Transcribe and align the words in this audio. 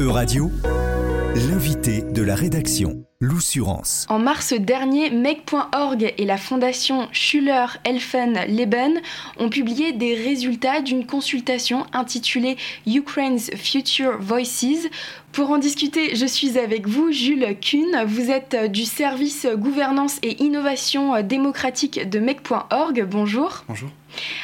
E-Radio, 0.00 0.50
l'invité 1.34 2.00
de 2.00 2.22
la 2.22 2.34
rédaction, 2.34 3.04
l'Oussurance. 3.20 4.06
En 4.08 4.18
mars 4.18 4.54
dernier, 4.54 5.10
Make.org 5.10 6.14
et 6.16 6.24
la 6.24 6.38
fondation 6.38 7.06
Schuller-Helfen-Leben 7.12 9.02
ont 9.38 9.50
publié 9.50 9.92
des 9.92 10.14
résultats 10.14 10.80
d'une 10.80 11.04
consultation 11.04 11.84
intitulée 11.92 12.56
Ukraine's 12.86 13.50
Future 13.56 14.16
Voices. 14.18 14.88
Pour 15.32 15.50
en 15.50 15.58
discuter, 15.58 16.16
je 16.16 16.26
suis 16.26 16.58
avec 16.58 16.88
vous, 16.88 17.12
Jules 17.12 17.56
Kuhn. 17.60 18.04
Vous 18.04 18.30
êtes 18.30 18.70
du 18.72 18.84
service 18.84 19.46
gouvernance 19.46 20.18
et 20.22 20.42
innovation 20.42 21.22
démocratique 21.22 22.08
de 22.08 22.18
Make.org. 22.18 23.06
Bonjour. 23.08 23.64
Bonjour. 23.68 23.90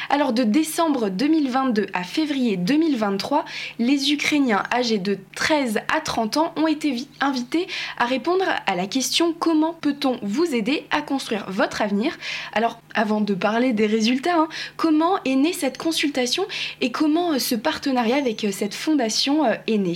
Alors 0.09 0.33
de 0.33 0.43
décembre 0.43 1.09
2022 1.09 1.87
à 1.93 2.03
février 2.03 2.57
2023, 2.57 3.45
les 3.79 4.13
Ukrainiens 4.13 4.63
âgés 4.73 4.97
de 4.97 5.17
13 5.35 5.79
à 5.93 5.99
30 5.99 6.37
ans 6.37 6.53
ont 6.55 6.67
été 6.67 7.05
invités 7.19 7.67
à 7.97 8.05
répondre 8.05 8.45
à 8.65 8.75
la 8.75 8.87
question 8.87 9.35
comment 9.37 9.73
peut-on 9.73 10.19
vous 10.21 10.55
aider 10.55 10.85
à 10.91 11.01
construire 11.01 11.45
votre 11.49 11.81
avenir? 11.81 12.17
Alors 12.53 12.79
avant 12.93 13.21
de 13.21 13.33
parler 13.33 13.73
des 13.73 13.87
résultats, 13.87 14.37
hein, 14.37 14.47
comment 14.77 15.21
est 15.25 15.35
née 15.35 15.53
cette 15.53 15.77
consultation 15.77 16.45
et 16.81 16.91
comment 16.91 17.33
euh, 17.33 17.39
ce 17.39 17.55
partenariat 17.55 18.15
avec 18.15 18.43
euh, 18.43 18.51
cette 18.51 18.73
fondation 18.73 19.45
euh, 19.45 19.55
est 19.67 19.77
né? 19.77 19.93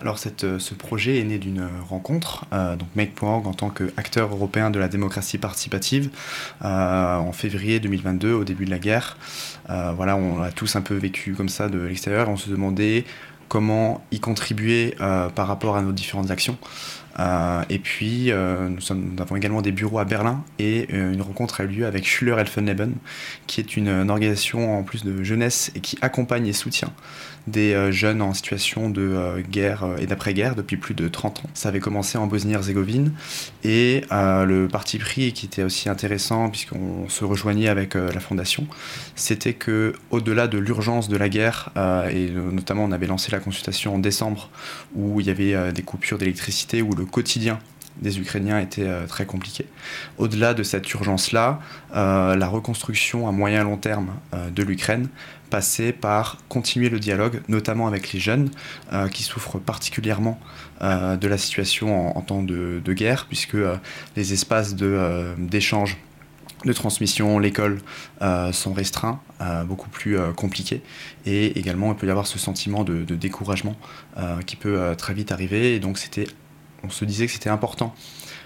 Alors 0.00 0.18
cette, 0.18 0.58
ce 0.58 0.74
projet 0.74 1.18
est 1.18 1.24
né 1.24 1.38
d'une 1.38 1.68
rencontre, 1.88 2.44
donc 2.50 2.88
Make.org 2.94 3.46
en 3.46 3.52
tant 3.52 3.70
qu'acteur 3.70 4.30
européen 4.32 4.70
de 4.70 4.78
la 4.78 4.88
démocratie 4.88 5.38
participative 5.38 6.10
en 6.60 7.32
février 7.32 7.80
2022 7.80 8.32
au 8.32 8.44
début 8.44 8.64
de 8.64 8.70
la 8.70 8.78
guerre. 8.78 9.16
voilà, 9.68 10.16
on 10.16 10.42
a 10.42 10.50
tous 10.50 10.76
un 10.76 10.80
peu 10.80 10.94
vécu 10.94 11.34
comme 11.34 11.48
ça 11.48 11.68
de 11.68 11.78
l'extérieur, 11.78 12.28
on 12.28 12.36
se 12.36 12.50
demandait 12.50 13.04
comment 13.48 14.04
y 14.10 14.20
contribuer 14.20 14.94
par 15.34 15.46
rapport 15.46 15.76
à 15.76 15.82
nos 15.82 15.92
différentes 15.92 16.30
actions. 16.30 16.58
Euh, 17.18 17.62
et 17.68 17.78
puis, 17.78 18.30
euh, 18.30 18.68
nous, 18.68 18.80
avons 19.20 19.36
également 19.36 19.62
des 19.62 19.72
bureaux 19.72 19.98
à 19.98 20.04
Berlin 20.04 20.44
et 20.58 20.86
euh, 20.92 21.12
une 21.12 21.22
rencontre 21.22 21.60
a 21.60 21.64
eu 21.64 21.68
lieu 21.68 21.86
avec 21.86 22.06
Schüler 22.06 22.36
Elfenleben, 22.38 22.94
qui 23.46 23.60
est 23.60 23.76
une, 23.76 23.88
organisation 24.08 24.78
en 24.78 24.82
plus 24.82 25.04
de 25.04 25.22
jeunesse 25.22 25.70
et 25.74 25.80
qui 25.80 25.98
accompagne 26.00 26.46
et 26.46 26.52
soutient 26.52 26.92
des 27.46 27.90
jeunes 27.92 28.20
en 28.20 28.34
situation 28.34 28.90
de 28.90 29.42
guerre 29.50 29.86
et 29.98 30.06
d'après-guerre 30.06 30.54
depuis 30.54 30.76
plus 30.76 30.92
de 30.92 31.08
30 31.08 31.38
ans. 31.38 31.50
Ça 31.54 31.70
avait 31.70 31.80
commencé 31.80 32.18
en 32.18 32.26
Bosnie-Herzégovine 32.26 33.12
et 33.64 34.02
le 34.10 34.66
parti 34.66 34.98
pris 34.98 35.32
qui 35.32 35.46
était 35.46 35.62
aussi 35.62 35.88
intéressant 35.88 36.50
puisqu'on 36.50 37.08
se 37.08 37.24
rejoignait 37.24 37.68
avec 37.68 37.94
la 37.94 38.20
fondation, 38.20 38.66
c'était 39.14 39.54
que 39.54 39.94
au-delà 40.10 40.46
de 40.46 40.58
l'urgence 40.58 41.08
de 41.08 41.16
la 41.16 41.30
guerre 41.30 41.70
et 42.12 42.28
notamment 42.28 42.84
on 42.84 42.92
avait 42.92 43.06
lancé 43.06 43.32
la 43.32 43.40
consultation 43.40 43.94
en 43.94 43.98
décembre 43.98 44.50
où 44.94 45.18
il 45.20 45.26
y 45.26 45.30
avait 45.30 45.72
des 45.72 45.82
coupures 45.82 46.18
d'électricité 46.18 46.82
où 46.82 46.94
le 46.94 47.06
quotidien 47.10 47.58
des 48.00 48.18
Ukrainiens 48.18 48.60
était 48.60 48.86
euh, 48.86 49.06
très 49.06 49.26
compliqué. 49.26 49.66
Au-delà 50.18 50.54
de 50.54 50.62
cette 50.62 50.92
urgence-là, 50.92 51.60
euh, 51.94 52.36
la 52.36 52.48
reconstruction 52.48 53.28
à 53.28 53.32
moyen 53.32 53.64
long 53.64 53.76
terme 53.76 54.10
euh, 54.34 54.50
de 54.50 54.62
l'Ukraine 54.62 55.08
passait 55.50 55.92
par 55.92 56.38
continuer 56.48 56.90
le 56.90 57.00
dialogue, 57.00 57.40
notamment 57.48 57.86
avec 57.86 58.12
les 58.12 58.20
jeunes 58.20 58.50
qui 59.12 59.22
souffrent 59.22 59.58
particulièrement 59.58 60.38
de 60.82 61.26
la 61.26 61.38
situation 61.38 62.14
en, 62.14 62.20
temps 62.20 62.42
de, 62.42 62.92
guerre, 62.92 63.24
puisque 63.24 63.56
les 64.14 64.32
espaces 64.34 64.74
d'échange 64.74 65.96
de 66.66 66.72
transmission, 66.74 67.38
l'école 67.38 67.80
sont 68.52 68.74
restreints, 68.74 69.22
beaucoup 69.64 69.88
plus 69.88 70.18
compliqués. 70.36 70.82
Et 71.24 71.58
également, 71.58 71.92
il 71.92 71.96
peut 71.96 72.06
y 72.06 72.10
avoir 72.10 72.26
ce 72.26 72.38
sentiment 72.38 72.84
de 72.84 73.14
découragement 73.14 73.74
qui 74.44 74.56
peut 74.56 74.94
très 74.98 75.14
vite 75.14 75.32
arriver. 75.32 75.74
Et 75.74 75.80
donc, 75.80 75.96
c'était 75.96 76.26
on 76.84 76.90
se 76.90 77.04
disait 77.04 77.26
que 77.26 77.32
c'était 77.32 77.50
important 77.50 77.94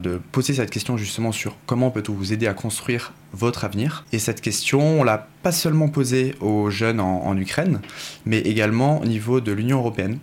de 0.01 0.21
poser 0.33 0.55
cette 0.55 0.71
question 0.71 0.97
justement 0.97 1.33
sur 1.33 1.57
comment 1.67 1.91
peut-on 1.91 2.13
vous 2.13 2.33
aider 2.33 2.47
à 2.47 2.55
construire 2.55 3.13
votre 3.33 3.65
avenir. 3.65 4.05
Et 4.13 4.19
cette 4.19 4.41
question, 4.41 5.01
on 5.01 5.05
l'a 5.05 5.29
pas 5.43 5.53
seulement 5.53 5.89
posée 5.89 6.35
aux 6.41 6.71
jeunes 6.71 7.01
en, 7.01 7.37
Ukraine, 7.37 7.81
mais 8.27 8.39
également 8.39 9.01
au 9.01 9.07
niveau 9.07 9.41
de 9.41 9.53
l'Union 9.53 9.79
européenne. 9.79 10.19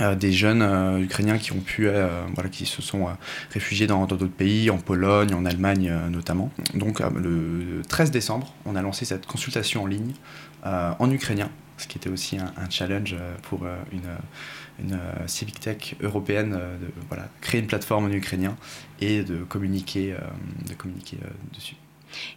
Euh, 0.00 0.14
des 0.14 0.32
jeunes 0.32 0.62
euh, 0.62 1.00
ukrainiens 1.00 1.36
qui 1.36 1.52
ont 1.52 1.60
pu, 1.60 1.86
euh, 1.86 2.08
voilà, 2.34 2.48
qui 2.48 2.64
se 2.64 2.80
sont 2.80 3.08
réfugiés 3.50 3.86
dans 3.86 4.06
d'autres 4.06 4.24
pays, 4.26 4.70
en 4.70 4.78
Pologne, 4.78 5.34
en 5.34 5.44
Allemagne 5.44 5.92
notamment. 6.10 6.50
Donc 6.72 7.00
le 7.00 7.82
13 7.86 8.10
décembre, 8.10 8.54
on 8.64 8.74
a 8.74 8.80
lancé 8.80 9.04
cette 9.04 9.26
consultation 9.26 9.82
en 9.82 9.86
ligne 9.86 10.14
en 10.64 11.10
ukrainien, 11.10 11.50
ce 11.82 11.88
qui 11.88 11.98
était 11.98 12.10
aussi 12.10 12.38
un, 12.38 12.70
challenge 12.70 13.16
pour 13.42 13.66
une 13.92 14.08
une 14.78 14.94
euh, 14.94 15.26
civic 15.26 15.60
tech 15.60 15.94
européenne, 16.00 16.56
euh, 16.58 16.78
de 16.78 16.86
voilà, 17.08 17.28
créer 17.40 17.60
une 17.60 17.66
plateforme 17.66 18.06
en 18.06 18.10
ukrainien 18.10 18.56
et 19.00 19.22
de 19.22 19.38
communiquer, 19.44 20.12
euh, 20.12 20.18
de 20.68 20.74
communiquer 20.74 21.18
dessus. 21.54 21.76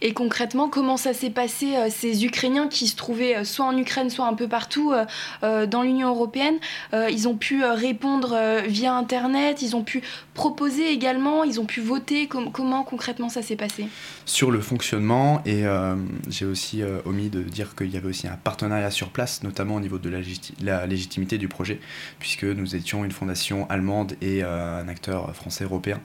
Et 0.00 0.12
concrètement, 0.12 0.68
comment 0.68 0.96
ça 0.96 1.14
s'est 1.14 1.30
passé 1.30 1.76
euh, 1.76 1.88
ces 1.90 2.24
Ukrainiens 2.24 2.68
qui 2.68 2.86
se 2.86 2.96
trouvaient 2.96 3.36
euh, 3.36 3.44
soit 3.44 3.66
en 3.66 3.76
Ukraine, 3.76 4.10
soit 4.10 4.26
un 4.26 4.34
peu 4.34 4.48
partout 4.48 4.92
euh, 4.92 5.66
dans 5.66 5.82
l'Union 5.82 6.08
européenne 6.08 6.56
Ils 6.92 7.28
ont 7.28 7.36
pu 7.36 7.64
répondre 7.64 8.36
via 8.66 8.94
Internet, 8.94 9.62
ils 9.62 9.76
ont 9.76 9.82
pu 9.82 10.02
proposer 10.34 10.90
également, 10.90 11.44
ils 11.44 11.60
ont 11.60 11.66
pu 11.66 11.80
voter. 11.80 12.28
comment 12.28 12.84
concrètement 12.84 13.28
ça 13.28 13.42
s'est 13.42 13.56
passé? 13.56 13.86
Sur 14.24 14.50
le 14.50 14.60
fonctionnement, 14.60 15.42
et 15.44 15.64
j'ai 16.28 16.44
aussi 16.44 16.82
omis 17.04 17.28
de 17.28 17.42
dire 17.42 17.74
qu'il 17.74 17.90
y 17.90 17.96
avait 17.96 18.08
aussi 18.08 18.26
un 18.28 18.36
partenariat 18.36 18.90
sur 18.90 19.08
place, 19.10 19.42
notamment 19.42 19.76
au 19.76 19.80
niveau 19.80 19.98
de 19.98 20.10
la, 20.62 20.86
légitimité 20.86 21.38
du 21.38 21.48
projet, 21.48 21.80
puisque 22.18 22.44
nous 22.44 22.76
étions 22.76 23.04
une 23.04 23.12
fondation 23.12 23.68
allemande 23.68 24.14
et 24.20 24.42
un 24.42 24.88
acteur 24.88 25.34
français 25.34 25.64
européen. 25.64 26.00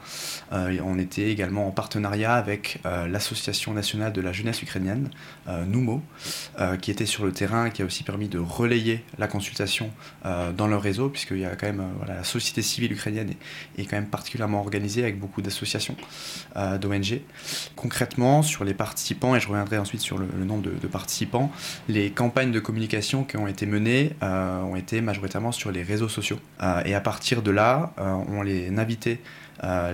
on 0.52 1.00
était 1.00 1.30
également 1.30 1.68
en 1.68 1.72
partenariat 1.72 2.34
avec 2.34 2.80
l'association 2.84 3.61
nationale 3.70 4.12
de 4.12 4.22
la 4.22 4.34
jeunesse 4.34 4.62
ukrainienne, 4.64 5.10
euh, 5.48 5.66
NUMO, 5.66 6.02
euh, 6.60 6.76
qui 6.78 6.90
était 6.90 7.06
sur 7.06 7.24
le 7.24 7.32
terrain 7.32 7.68
et 7.68 7.72
qui 7.72 7.82
a 7.82 7.86
aussi 7.86 8.04
permis 8.04 8.28
de 8.28 8.40
relayer 8.40 9.04
la 9.20 9.28
consultation 9.28 9.92
euh, 10.26 10.52
dans 10.52 10.68
leur 10.68 10.82
réseau, 10.82 11.10
puisqu'il 11.10 11.40
y 11.40 11.46
a 11.46 11.56
quand 11.56 11.68
même 11.68 11.84
la 12.08 12.24
société 12.24 12.62
civile 12.62 12.92
ukrainienne 12.92 13.34
est, 13.78 13.86
quand 13.86 13.98
même 13.98 14.08
particulièrement 14.08 14.60
organisée 14.60 15.04
avec 15.04 15.20
beaucoup 15.20 15.42
d'associations, 15.42 15.96
d'ONG. 16.56 17.22
Concrètement, 17.76 18.42
sur 18.42 18.64
les 18.64 18.74
participants, 18.74 19.36
et 19.36 19.40
je 19.40 19.48
reviendrai 19.48 19.78
ensuite 19.78 20.02
sur 20.02 20.18
le, 20.18 20.28
nombre 20.44 20.64
de, 20.64 20.72
de, 20.72 20.88
participants, 20.88 21.52
les 21.88 22.10
campagnes 22.12 22.52
de 22.52 22.60
communication 22.60 23.24
qui 23.24 23.38
ont 23.38 23.48
été 23.48 23.66
menées 23.66 24.14
ont 24.22 24.76
été 24.76 25.02
majoritairement 25.02 25.52
sur 25.52 25.72
les 25.72 25.84
réseaux 25.84 26.10
sociaux. 26.10 26.40
et 26.86 26.96
à 26.96 27.02
partir 27.02 27.42
de 27.42 27.52
là, 27.52 27.94
on 27.98 28.42
les 28.42 28.70
invitait 28.70 29.20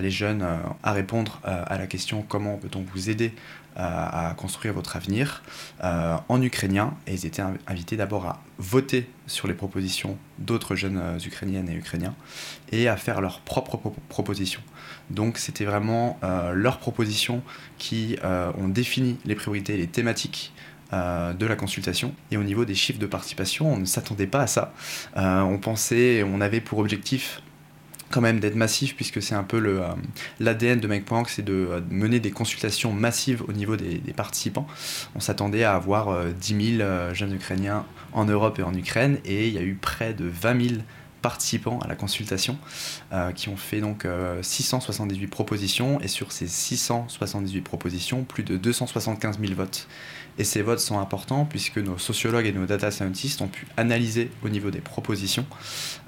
les 0.00 0.10
jeunes 0.10 0.42
euh, 0.42 0.56
à 0.82 0.92
répondre 0.92 1.40
euh, 1.46 1.62
à 1.66 1.78
la 1.78 1.86
question 1.86 2.24
comment 2.26 2.56
peut-on 2.56 2.84
vous 2.92 3.10
aider 3.10 3.32
à 3.80 4.34
construire 4.36 4.74
votre 4.74 4.96
avenir 4.96 5.44
en 5.80 6.42
ukrainien 6.42 6.94
et 7.06 7.14
ils 7.14 7.26
étaient 7.26 7.44
invités 7.68 7.96
d'abord 7.96 8.26
à 8.26 8.42
voter 8.58 9.08
sur 9.28 9.46
les 9.46 9.54
propositions 9.54 10.18
d'autres 10.40 10.74
jeunes 10.74 11.00
ukrainiennes 11.24 11.68
et 11.68 11.76
ukrainiens 11.76 12.16
et 12.72 12.88
à 12.88 12.96
faire 12.96 13.20
leurs 13.20 13.38
propres 13.38 13.78
propositions. 14.08 14.62
Donc 15.10 15.38
c'était 15.38 15.64
vraiment 15.64 16.18
leurs 16.54 16.80
propositions 16.80 17.40
qui 17.78 18.16
ont 18.24 18.66
défini 18.66 19.16
les 19.26 19.36
priorités 19.36 19.74
et 19.74 19.78
les 19.78 19.86
thématiques 19.86 20.52
de 20.90 21.46
la 21.46 21.54
consultation. 21.54 22.12
Et 22.32 22.36
au 22.36 22.42
niveau 22.42 22.64
des 22.64 22.74
chiffres 22.74 22.98
de 22.98 23.06
participation, 23.06 23.72
on 23.72 23.76
ne 23.76 23.84
s'attendait 23.84 24.26
pas 24.26 24.40
à 24.40 24.46
ça. 24.48 24.74
on 25.14 25.58
pensait, 25.58 26.24
on 26.24 26.40
avait 26.40 26.60
pour 26.60 26.80
objectif 26.80 27.42
quand 28.10 28.20
même 28.20 28.40
d'être 28.40 28.54
massif 28.54 28.96
puisque 28.96 29.22
c'est 29.22 29.34
un 29.34 29.42
peu 29.42 29.58
le 29.58 29.82
euh, 29.82 29.88
l'ADN 30.40 30.80
de 30.80 30.88
MakePoint, 30.88 31.24
c'est 31.26 31.44
de 31.44 31.52
euh, 31.52 31.80
mener 31.90 32.20
des 32.20 32.30
consultations 32.30 32.92
massives 32.92 33.42
au 33.48 33.52
niveau 33.52 33.76
des, 33.76 34.00
participants. 34.16 34.66
On 35.14 35.20
s'attendait 35.20 35.64
à 35.64 35.74
avoir 35.74 36.24
10 36.24 36.54
euh, 36.80 37.10
000 37.10 37.14
jeunes 37.14 37.34
Ukrainiens 37.34 37.84
en 38.12 38.24
Europe 38.24 38.58
et 38.58 38.62
en 38.62 38.74
Ukraine 38.74 39.18
et 39.24 39.48
il 39.48 39.54
y 39.54 39.58
a 39.58 39.62
eu 39.62 39.74
près 39.74 40.14
de 40.14 40.26
20 40.26 40.68
000 40.68 40.80
participants 41.22 41.78
à 41.80 41.88
la 41.88 41.94
consultation 41.94 42.58
qui 43.34 43.48
ont 43.48 43.56
fait 43.56 43.80
donc 43.80 44.06
678 44.42 45.26
propositions 45.26 46.00
et 46.00 46.08
sur 46.08 46.32
ces 46.32 46.46
678 46.46 47.60
propositions, 47.62 48.24
plus 48.24 48.42
de 48.42 48.56
275 48.56 49.38
000 49.40 49.54
votes. 49.54 49.88
Et 50.38 50.44
ces 50.44 50.62
votes 50.62 50.78
sont 50.78 51.00
importants 51.00 51.44
puisque 51.44 51.78
nos 51.78 51.98
sociologues 51.98 52.46
et 52.46 52.52
nos 52.52 52.64
data 52.64 52.92
scientists 52.92 53.42
ont 53.42 53.48
pu 53.48 53.66
analyser 53.76 54.30
au 54.44 54.48
niveau 54.48 54.70
des 54.70 54.80
propositions 54.80 55.44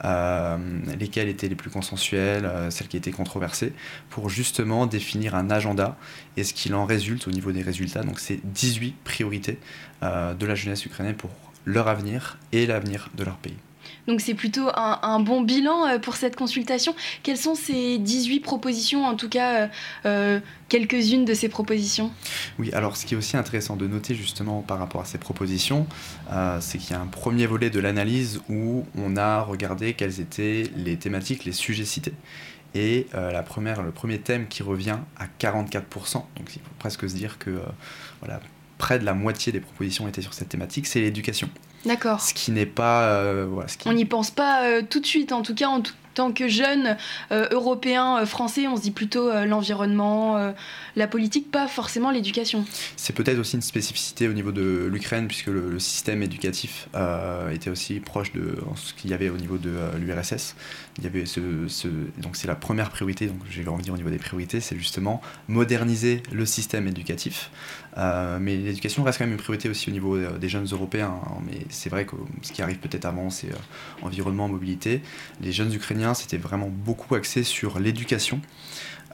euh, 0.04 0.56
lesquelles 0.98 1.28
étaient 1.28 1.48
les 1.48 1.56
plus 1.56 1.70
consensuelles, 1.70 2.44
euh, 2.44 2.70
celles 2.70 2.86
qui 2.86 2.96
étaient 2.96 3.10
controversées, 3.10 3.72
pour 4.08 4.30
justement 4.30 4.86
définir 4.86 5.34
un 5.34 5.50
agenda 5.50 5.96
et 6.36 6.44
ce 6.44 6.54
qu'il 6.54 6.74
en 6.74 6.86
résulte 6.86 7.26
au 7.26 7.32
niveau 7.32 7.50
des 7.50 7.62
résultats. 7.62 8.04
Donc 8.04 8.20
c'est 8.20 8.38
18 8.44 8.94
priorités 9.02 9.58
euh, 10.04 10.32
de 10.34 10.46
la 10.46 10.54
jeunesse 10.54 10.86
ukrainienne 10.86 11.16
pour 11.16 11.30
leur 11.64 11.88
avenir 11.88 12.38
et 12.52 12.66
l'avenir 12.66 13.10
de 13.16 13.24
leur 13.24 13.36
pays. 13.36 13.56
Donc 14.06 14.20
c'est 14.20 14.34
plutôt 14.34 14.68
un, 14.74 15.20
bon 15.20 15.42
bilan 15.42 15.86
euh, 15.86 15.98
pour 15.98 16.16
cette 16.16 16.36
consultation. 16.36 16.94
Quelles 17.22 17.36
sont 17.36 17.54
ces 17.54 17.98
18 17.98 18.40
propositions, 18.40 19.04
en 19.04 19.14
tout 19.14 19.28
cas 19.28 19.54
euh, 19.54 19.68
euh, 20.06 20.40
quelques-unes 20.68 21.24
de 21.24 21.34
ces 21.34 21.48
propositions? 21.48 22.10
Oui, 22.58 22.72
alors 22.72 22.96
ce 22.96 23.06
qui 23.06 23.14
est 23.14 23.16
aussi 23.16 23.36
intéressant 23.36 23.76
de 23.76 23.86
noter 23.86 24.14
justement 24.14 24.62
par 24.62 24.78
rapport 24.78 25.00
à 25.00 25.04
ces 25.04 25.18
propositions, 25.18 25.86
c'est 26.60 26.78
qu'il 26.78 26.90
y 26.90 26.94
a 26.94 27.00
un 27.00 27.06
premier 27.06 27.46
volet 27.46 27.70
de 27.70 27.80
l'analyse 27.80 28.40
où 28.48 28.84
on 28.96 29.16
a 29.16 29.42
regardé 29.42 29.94
quelles 29.94 30.20
étaient 30.20 30.64
les 30.76 30.96
thématiques, 30.96 31.44
les 31.44 31.52
sujets 31.52 31.84
cités. 31.84 32.14
Et 32.74 33.06
la 33.12 33.42
première, 33.42 33.82
le 33.82 33.90
premier 33.90 34.18
thème 34.18 34.46
qui 34.46 34.62
revient 34.62 34.98
à 35.18 35.26
44%, 35.40 36.14
donc 36.14 36.26
il 36.54 36.60
faut 36.60 36.74
presque 36.78 37.08
se 37.08 37.14
dire 37.14 37.38
que 37.38 37.60
voilà, 38.20 38.40
près 38.78 38.98
de 38.98 39.04
la 39.04 39.14
moitié 39.14 39.52
des 39.52 39.60
propositions 39.60 40.08
étaient 40.08 40.22
sur 40.22 40.34
cette 40.34 40.48
thématique, 40.48 40.86
c'est 40.86 41.00
l'éducation. 41.00 41.48
D'accord. 41.86 42.20
Ce 42.20 42.34
qui 42.34 42.50
n'est 42.50 42.66
pas. 42.66 43.04
Euh, 43.04 43.46
On 43.86 43.92
n'y 43.92 44.04
pense 44.04 44.30
pas 44.30 44.64
euh, 44.64 44.82
tout 44.88 45.00
de 45.00 45.06
suite, 45.06 45.32
en 45.32 45.42
tout 45.42 45.54
cas 45.54 45.68
en 45.68 45.82
tant 46.12 46.32
que 46.32 46.48
jeune 46.48 46.96
euh, 47.30 47.46
européen 47.52 48.26
français, 48.26 48.66
on 48.66 48.76
se 48.76 48.82
dit 48.82 48.90
plutôt 48.90 49.32
l'environnement, 49.46 50.52
la 50.96 51.06
politique, 51.06 51.50
pas 51.50 51.68
forcément 51.68 52.10
l'éducation. 52.10 52.64
C'est 52.96 53.14
peut-être 53.14 53.38
aussi 53.38 53.54
une 53.54 53.62
spécificité 53.62 54.28
au 54.28 54.32
niveau 54.32 54.50
de 54.50 54.88
l'Ukraine, 54.90 55.28
puisque 55.28 55.46
le, 55.46 55.78
système 55.78 56.22
éducatif 56.22 56.88
était 57.52 57.70
aussi 57.70 58.00
proche 58.00 58.32
de 58.32 58.58
ce 58.74 58.92
qu'il 58.92 59.10
y 59.10 59.14
avait 59.14 59.30
au 59.30 59.36
niveau 59.36 59.56
de 59.56 59.70
l'URSS. 59.98 60.56
Il 60.98 61.04
y 61.04 61.06
avait 61.06 61.26
ce, 61.26 61.40
donc 62.18 62.36
c'est 62.36 62.48
la 62.48 62.56
première 62.56 62.90
priorité, 62.90 63.26
donc 63.26 63.38
j'ai 63.48 63.66
envie 63.68 63.78
de 63.78 63.84
dire 63.84 63.94
au 63.94 63.96
niveau 63.96 64.10
des 64.10 64.18
priorités, 64.18 64.60
c'est 64.60 64.76
justement 64.76 65.22
moderniser 65.48 66.22
le 66.32 66.44
système 66.44 66.88
éducatif. 66.88 67.50
Mais 67.96 68.56
l'éducation 68.56 69.02
reste 69.02 69.18
quand 69.18 69.24
même 69.24 69.32
une 69.32 69.38
priorité 69.38 69.68
aussi 69.68 69.90
au 69.90 69.92
niveau 69.92 70.18
des 70.18 70.48
jeunes 70.48 70.66
européens. 70.70 71.20
Hein, 71.24 71.42
mais 71.46 71.66
c'est 71.68 71.90
vrai 71.90 72.04
que 72.04 72.16
ce 72.42 72.52
qui 72.52 72.62
arrive 72.62 72.78
peut-être 72.78 73.04
avant, 73.04 73.30
c'est 73.30 73.50
euh, 73.50 73.56
environnement, 74.02 74.48
mobilité. 74.48 75.02
Les 75.40 75.52
jeunes 75.52 75.72
Ukrainiens, 75.72 76.14
c'était 76.14 76.36
vraiment 76.36 76.68
beaucoup 76.68 77.14
axé 77.14 77.42
sur 77.42 77.78
l'éducation. 77.78 78.40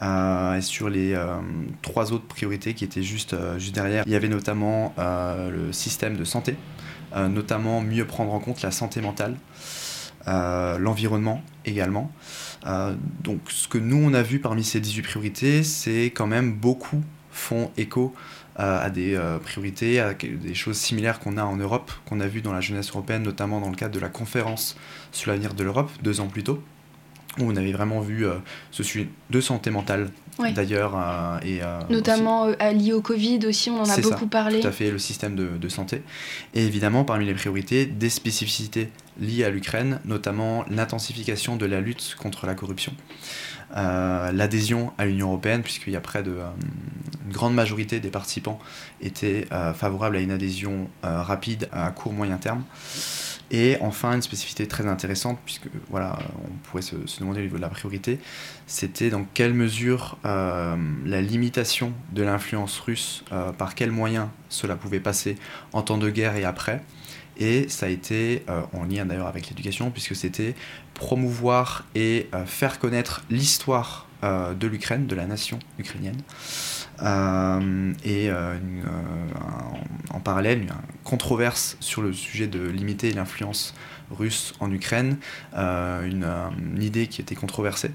Euh, 0.02 0.56
et 0.56 0.60
sur 0.60 0.90
les 0.90 1.14
euh, 1.14 1.38
trois 1.80 2.12
autres 2.12 2.26
priorités 2.26 2.74
qui 2.74 2.84
étaient 2.84 3.02
juste, 3.02 3.34
juste 3.58 3.74
derrière. 3.74 4.04
Il 4.06 4.12
y 4.12 4.16
avait 4.16 4.28
notamment 4.28 4.94
le 4.98 5.72
système 5.72 6.16
de 6.16 6.24
santé, 6.24 6.56
notamment 7.14 7.80
mieux 7.80 8.06
prendre 8.06 8.34
en 8.34 8.40
compte 8.40 8.60
la 8.60 8.70
santé 8.70 9.00
mentale, 9.00 9.36
l'environnement 10.26 11.42
également. 11.64 12.12
donc 13.24 13.40
ce 13.48 13.68
que 13.68 13.78
nous 13.78 13.96
on 13.96 14.12
a 14.12 14.20
vu 14.20 14.38
parmi 14.38 14.64
ces 14.64 14.80
18 14.80 15.02
priorités, 15.02 15.62
c'est 15.62 16.06
quand 16.14 16.26
même 16.26 16.52
beaucoup 16.52 17.02
font 17.30 17.70
écho 17.78 18.14
à 18.56 18.88
des 18.90 19.14
euh, 19.14 19.38
priorités, 19.38 20.00
à 20.00 20.14
des 20.14 20.54
choses 20.54 20.76
similaires 20.76 21.18
qu'on 21.18 21.36
a 21.36 21.44
en 21.44 21.56
Europe, 21.56 21.92
qu'on 22.06 22.20
a 22.20 22.26
vu 22.26 22.40
dans 22.40 22.52
la 22.52 22.60
jeunesse 22.60 22.90
européenne, 22.90 23.22
notamment 23.22 23.60
dans 23.60 23.68
le 23.68 23.76
cadre 23.76 23.94
de 23.94 24.00
la 24.00 24.08
conférence 24.08 24.76
sur 25.12 25.30
l'avenir 25.30 25.54
de 25.54 25.62
l'Europe, 25.62 25.90
deux 26.02 26.20
ans 26.20 26.28
plus 26.28 26.42
tôt, 26.42 26.62
où 27.38 27.44
on 27.44 27.56
avait 27.56 27.72
vraiment 27.72 28.00
vu 28.00 28.24
euh, 28.24 28.36
ce 28.70 28.82
sujet 28.82 29.08
de 29.28 29.40
santé 29.42 29.70
mentale 29.70 30.10
d'ailleurs. 30.54 30.94
Euh, 30.96 31.38
et 31.44 31.60
Notamment 31.92 32.46
lié 32.46 32.94
au 32.94 33.02
Covid 33.02 33.40
aussi, 33.46 33.68
on 33.68 33.80
en 33.80 33.88
a 33.88 33.98
beaucoup 33.98 34.26
parlé. 34.26 34.60
Tout 34.60 34.68
à 34.68 34.72
fait, 34.72 34.90
le 34.90 34.98
système 34.98 35.36
de, 35.36 35.48
de, 35.58 35.68
santé. 35.68 36.02
Et 36.54 36.64
évidemment, 36.64 37.04
parmi 37.04 37.26
les 37.26 37.34
priorités, 37.34 37.84
des 37.84 38.10
spécificités 38.10 38.88
liées 39.20 39.44
à 39.44 39.50
l'Ukraine, 39.50 40.00
notamment 40.04 40.64
l'intensification 40.68 41.56
de 41.56 41.66
la 41.66 41.80
lutte 41.80 42.16
contre 42.18 42.46
la 42.46 42.54
corruption. 42.54 42.92
Euh, 43.74 44.30
l'adhésion 44.30 44.92
à 44.96 45.06
l'Union 45.06 45.28
européenne, 45.28 45.62
puisqu'il 45.62 45.92
y 45.92 45.96
a 45.96 46.00
près 46.00 46.22
de 46.22 46.30
euh, 46.30 46.48
une 47.26 47.32
grande 47.32 47.54
majorité 47.54 47.98
des 47.98 48.10
participants 48.10 48.60
étaient 49.00 49.48
euh, 49.50 49.74
favorables 49.74 50.16
à 50.16 50.20
une 50.20 50.30
adhésion 50.30 50.88
rapide 51.02 51.68
à 51.72 51.90
court 51.90 52.12
moyen 52.12 52.36
terme. 52.36 52.62
Et 53.50 53.76
enfin, 53.80 54.14
une 54.14 54.22
spécificité 54.22 54.66
très 54.66 54.86
intéressante, 54.86 55.38
puisque 55.44 55.68
voilà, 55.88 56.18
on 56.44 56.52
pourrait 56.68 56.82
se, 56.82 56.96
demander 57.20 57.40
au 57.40 57.44
niveau 57.44 57.56
de 57.56 57.62
la 57.62 57.68
priorité, 57.68 58.18
c'était 58.66 59.08
dans 59.08 59.24
quelle 59.34 59.54
mesure 59.54 60.18
la 60.24 61.22
limitation 61.22 61.92
de 62.10 62.24
l'influence 62.24 62.80
russe, 62.80 63.24
par 63.56 63.76
quels 63.76 63.92
moyens 63.92 64.26
cela 64.48 64.74
pouvait 64.74 64.98
passer 64.98 65.36
en 65.72 65.82
temps 65.82 65.98
de 65.98 66.10
guerre 66.10 66.34
et 66.34 66.44
après. 66.44 66.82
Et 67.38 67.68
ça 67.68 67.86
a 67.86 67.88
été 67.88 68.44
en 68.72 68.84
lien 68.84 69.06
d'ailleurs 69.06 69.26
avec 69.26 69.48
l'éducation, 69.48 69.90
puisque 69.90 70.16
c'était 70.16 70.54
promouvoir 70.96 71.84
et 71.94 72.28
euh, 72.34 72.44
faire 72.46 72.78
connaître 72.78 73.22
l'histoire 73.30 74.08
euh, 74.24 74.54
de 74.54 74.66
l'Ukraine, 74.66 75.06
de 75.06 75.14
la 75.14 75.26
nation 75.26 75.58
ukrainienne. 75.78 76.16
Euh, 77.02 77.92
et 78.04 78.30
en, 80.10 80.20
parallèle, 80.20 80.62
une 80.62 80.72
controverse 81.04 81.76
sur 81.80 82.02
le 82.02 82.12
sujet 82.12 82.46
de 82.46 82.66
limiter 82.66 83.12
l'influence 83.12 83.74
russe 84.10 84.54
en 84.60 84.72
Ukraine. 84.72 85.18
Une, 85.54 86.26
idée 86.80 87.06
qui 87.06 87.20
était 87.20 87.34
controversée, 87.34 87.90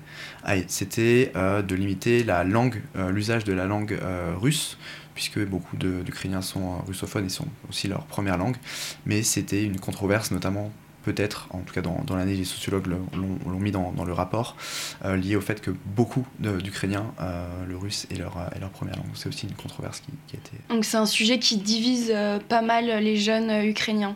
c'était 0.68 1.32
de 1.36 1.76
limiter 1.76 2.24
l'usage 3.10 3.44
de 3.44 3.54
la 3.54 3.66
langue 3.66 4.00
russe 4.40 4.78
puisque 5.14 5.44
beaucoup 5.46 5.78
d'Ukrainiens 5.78 6.42
sont 6.42 6.80
russophones 6.88 7.26
et 7.26 7.30
sont 7.30 7.48
aussi 7.70 7.88
leur 7.88 8.06
première 8.06 8.38
langue, 8.38 8.58
mais 9.06 9.24
c'était 9.24 9.64
une 9.64 9.80
controverse 9.80 10.32
notamment 10.32 10.72
peut-être, 11.04 11.48
en 11.52 11.60
tout 11.60 11.74
cas 11.74 11.82
dans, 11.82 12.04
dans 12.06 12.16
l'année, 12.16 12.36
les 12.36 12.46
sociologues 12.46 12.88
l'ont 12.88 13.60
mis 13.60 13.72
dans, 13.72 13.92
dans, 13.92 14.06
le 14.06 14.14
rapport, 14.14 14.56
euh, 15.06 15.16
lié 15.16 15.36
au 15.36 15.42
fait 15.42 15.62
que 15.62 15.72
beaucoup 15.86 16.26
d'Ukrainiens, 16.40 17.14
euh, 17.22 17.46
le 17.68 17.78
russe 17.78 18.08
est 18.12 18.16
leur, 18.16 18.38
est 18.56 18.60
leur 18.60 18.70
première 18.70 18.96
langue. 18.98 19.08
C'est 19.14 19.30
aussi 19.30 19.48
une 19.48 19.56
controverse 19.56 20.02
qui, 20.02 20.12
qui 20.28 20.36
a 20.36 20.40
été... 20.40 20.52
Donc 20.70 20.86
c'est 20.86 20.98
un 20.98 21.06
sujet 21.06 21.40
qui 21.40 21.58
divise 21.58 22.12
euh, 22.14 22.40
pas 22.40 22.62
mal 22.62 22.86
les 23.04 23.18
jeunes 23.18 23.52
ukrainiens 23.66 24.16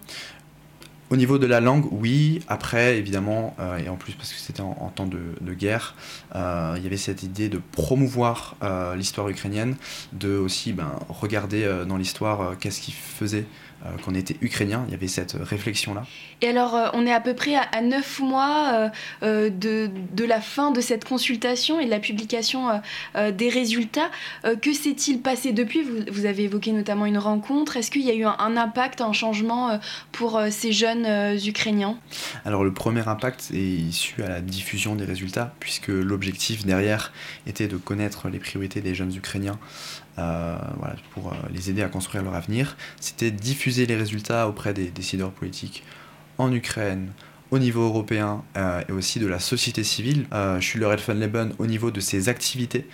au 1.09 1.15
niveau 1.15 1.37
de 1.37 1.45
la 1.45 1.59
langue, 1.59 1.85
oui. 1.91 2.41
Après, 2.47 2.97
évidemment, 2.97 3.55
et 3.83 3.89
en 3.89 3.95
plus 3.95 4.13
parce 4.13 4.33
que 4.33 4.39
c'était 4.39 4.61
en, 4.61 4.91
temps 4.95 5.05
de, 5.05 5.53
guerre, 5.53 5.95
il 6.33 6.83
y 6.83 6.85
avait 6.85 6.97
cette 6.97 7.23
idée 7.23 7.49
de 7.49 7.61
promouvoir 7.71 8.55
l'histoire 8.95 9.29
ukrainienne, 9.29 9.75
de 10.13 10.37
aussi 10.37 10.73
ben, 10.73 10.91
regarder 11.09 11.83
dans 11.87 11.97
l'histoire 11.97 12.57
qu'est-ce 12.59 12.81
qui 12.81 12.91
faisait 12.91 13.45
euh, 13.85 13.89
qu'on 14.03 14.15
était 14.15 14.37
ukrainien, 14.41 14.83
il 14.87 14.91
y 14.91 14.95
avait 14.95 15.07
cette 15.07 15.33
réflexion-là. 15.33 16.05
Et 16.41 16.47
alors, 16.47 16.75
euh, 16.75 16.87
on 16.93 17.05
est 17.05 17.11
à 17.11 17.19
peu 17.19 17.33
près 17.33 17.55
à, 17.55 17.81
neuf 17.81 18.19
mois 18.19 18.89
euh, 19.21 19.49
de, 19.49 19.89
de, 20.13 20.25
la 20.25 20.39
fin 20.39 20.71
de 20.71 20.81
cette 20.81 21.05
consultation 21.05 21.79
et 21.79 21.85
de 21.85 21.89
la 21.89 21.99
publication 21.99 22.81
des 23.15 23.49
résultats. 23.49 24.09
que 24.61 24.73
s'est-il 24.73 25.21
passé 25.21 25.51
depuis? 25.51 25.83
Vous, 26.09 26.25
avez 26.25 26.43
évoqué 26.43 26.71
notamment 26.71 27.05
une 27.05 27.17
rencontre. 27.17 27.77
Est-ce 27.77 27.91
qu'il 27.91 28.01
y 28.01 28.09
a 28.09 28.15
eu 28.15 28.25
un, 28.25 28.57
impact, 28.57 29.01
un 29.01 29.13
changement 29.13 29.79
pour 30.11 30.41
ces 30.49 30.71
jeunes? 30.71 30.94
Ukrainiens. 31.03 31.97
Alors, 32.45 32.63
le 32.63 32.73
premier 32.73 33.07
impact 33.07 33.49
est 33.53 33.57
issu 33.57 34.23
à 34.23 34.29
la 34.29 34.41
diffusion 34.41 34.95
des 34.95 35.05
résultats, 35.05 35.53
puisque 35.59 35.87
l'objectif 35.87 36.65
derrière 36.65 37.11
était 37.47 37.67
de 37.67 37.77
connaître 37.77 38.29
les 38.29 38.39
priorités 38.39 38.81
des 38.81 38.95
jeunes 38.95 39.13
Ukrainiens 39.15 39.59
euh, 40.17 40.55
pour 41.11 41.33
euh, 41.33 41.35
les 41.53 41.69
aider 41.69 41.81
à 41.81 41.89
construire 41.89 42.23
leur 42.23 42.35
avenir, 42.35 42.77
c'était 42.99 43.31
diffuser 43.31 43.85
les 43.85 43.95
résultats 43.95 44.47
auprès 44.47 44.73
des 44.73 44.87
décideurs 44.87 45.31
politiques 45.31 45.83
en 46.37 46.51
Ukraine, 46.51 47.11
au 47.51 47.59
niveau 47.59 47.83
européen 47.83 48.43
euh, 48.57 48.81
et 48.87 48.91
aussi 48.91 49.19
de 49.19 49.27
la 49.27 49.39
société 49.39 49.83
civile. 49.83 50.25
Euh, 50.33 50.59
Schüler 50.59 50.87
Elfenleben 50.87 51.53
au 51.59 51.67
niveau 51.67 51.91
de 51.91 51.99
ses 51.99 52.29
activités, 52.29 52.87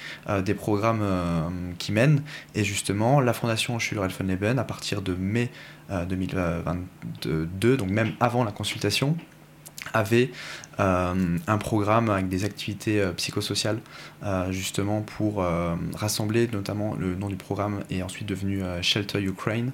des 0.46 0.54
programmes 0.54 1.04
qui 1.78 1.92
mènent. 1.92 2.22
Et 2.56 2.64
justement, 2.64 3.20
la 3.20 3.34
fondation 3.34 3.80
Schüler 3.80 4.02
Elfenleben, 4.04 4.60
à 4.60 4.64
partir 4.64 5.02
de 5.02 5.14
mai 5.14 5.50
2022, 5.90 7.78
donc 7.78 7.90
même 7.90 8.14
avant 8.20 8.44
la 8.44 8.52
consultation, 8.52 9.18
avait 9.94 10.32
euh, 10.80 11.38
un 11.48 11.58
programme 11.58 12.10
avec 12.10 12.30
des 12.30 12.46
activités 12.46 13.02
euh, 13.02 13.12
psychosociales 13.12 13.80
euh, 14.24 14.52
justement 14.52 15.02
pour 15.02 15.46
rassembler 15.96 16.48
notamment 16.52 16.96
le 16.96 17.16
nom 17.16 17.28
du 17.28 17.36
programme 17.36 17.84
est 17.90 18.02
ensuite 18.02 18.28
devenu 18.28 18.62
Shelter 18.82 19.22
Ukraine 19.22 19.72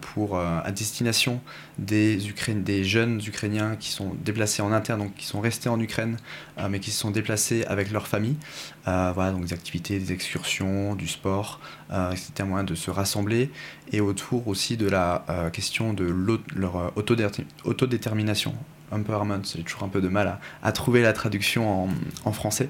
pour 0.00 0.38
à 0.38 0.70
destination 0.72 1.40
des, 1.78 2.18
des 2.56 2.84
jeunes 2.84 3.20
ukrainiens 3.26 3.76
qui 3.76 3.90
sont 3.90 4.14
déplacés 4.24 4.62
en 4.62 4.72
interne 4.72 5.00
donc 5.00 5.14
qui 5.14 5.26
sont 5.26 5.40
restés 5.40 5.68
en 5.68 5.78
Ukraine 5.80 6.16
mais 6.68 6.80
qui 6.80 6.90
se 6.90 6.98
sont 7.00 7.10
déplacés 7.10 7.64
avec 7.64 7.90
leur 7.92 8.06
famille. 8.06 8.36
Voilà 8.84 9.30
donc 9.30 9.44
des 9.44 9.52
activités 9.52 9.98
des 9.98 10.12
excursions 10.12 10.94
du 10.94 11.08
sport 11.08 11.60
c'était 12.16 12.42
un 12.42 12.46
moyen 12.46 12.64
de 12.64 12.74
se 12.74 12.90
rassembler 12.90 13.50
et 13.92 14.00
autour 14.00 14.48
aussi 14.48 14.76
de 14.76 14.88
la 14.88 15.24
question 15.52 15.92
de 15.92 16.12
leur 16.54 16.92
autodétermination 16.96 18.54
empowerment, 18.92 19.42
j'ai 19.44 19.62
toujours 19.62 19.84
un 19.84 19.88
peu 19.88 20.00
de 20.00 20.08
mal 20.08 20.38
à, 20.62 20.72
trouver 20.72 21.02
la 21.02 21.12
traduction 21.12 21.88
en, 22.24 22.32
français. 22.32 22.68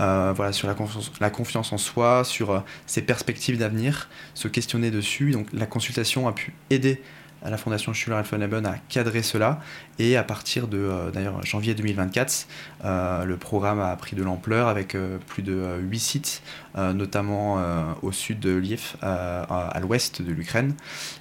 Euh, 0.00 0.32
voilà, 0.34 0.52
sur 0.52 0.68
la 0.68 0.74
confiance, 0.74 1.12
la 1.20 1.30
confiance 1.30 1.72
en 1.72 1.78
soi, 1.78 2.24
sur 2.24 2.50
euh, 2.50 2.60
ses 2.86 3.02
perspectives 3.02 3.58
d'avenir, 3.58 4.08
se 4.34 4.48
questionner 4.48 4.90
dessus. 4.90 5.30
Donc 5.30 5.48
la 5.52 5.66
consultation 5.66 6.28
a 6.28 6.32
pu 6.32 6.52
aider 6.70 7.02
la 7.44 7.56
Fondation 7.56 7.92
Schuller 7.92 8.16
Elfeneben 8.18 8.66
a 8.66 8.76
cadré 8.88 9.22
cela 9.22 9.60
et 9.98 10.16
à 10.16 10.24
partir 10.24 10.66
de 10.66 11.10
d'ailleurs 11.12 11.44
janvier 11.44 11.74
2024, 11.74 12.46
le 12.82 13.36
programme 13.36 13.80
a 13.80 13.94
pris 13.96 14.16
de 14.16 14.22
l'ampleur 14.22 14.68
avec 14.68 14.96
plus 15.26 15.42
de 15.42 15.78
8 15.80 15.98
sites, 15.98 16.42
notamment 16.76 17.62
au 18.02 18.12
sud 18.12 18.40
de 18.40 18.50
Lviv, 18.50 18.96
à 19.02 19.78
l'ouest 19.80 20.22
de 20.22 20.32
l'Ukraine, 20.32 20.74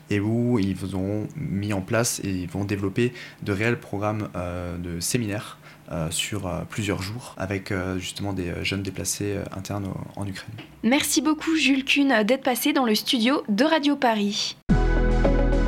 et 0.09 0.19
où 0.19 0.59
ils 0.59 0.95
ont 0.95 1.27
mis 1.35 1.73
en 1.73 1.81
place 1.81 2.19
et 2.23 2.29
ils 2.29 2.49
vont 2.49 2.65
développer 2.65 3.13
de 3.43 3.51
réels 3.51 3.79
programmes 3.79 4.29
de 4.79 4.99
séminaires 4.99 5.57
euh, 5.91 6.09
sur 6.11 6.47
euh, 6.47 6.61
plusieurs 6.69 7.01
jours 7.01 7.35
avec 7.37 7.69
euh, 7.69 7.99
justement 7.99 8.31
des 8.31 8.53
jeunes 8.63 8.83
déplacés 8.83 9.35
internes 9.55 9.93
en 10.15 10.25
Ukraine. 10.25 10.55
Merci 10.81 11.21
beaucoup 11.21 11.57
Jules 11.57 11.83
Kuhn 11.83 12.23
d'être 12.23 12.41
passé 12.41 12.71
dans 12.71 12.85
le 12.85 12.95
studio 12.95 13.43
de 13.49 13.65
Radio 13.65 13.97
Paris. 13.97 14.55